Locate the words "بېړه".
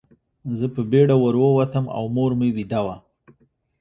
0.91-1.15